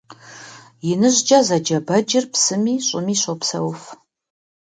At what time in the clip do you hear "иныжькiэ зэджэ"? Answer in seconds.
0.91-1.77